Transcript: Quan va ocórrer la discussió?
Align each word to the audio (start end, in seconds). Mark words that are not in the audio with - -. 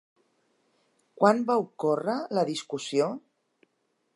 Quan 1.19 1.43
va 1.49 1.57
ocórrer 1.65 2.15
la 2.39 2.45
discussió? 2.51 3.11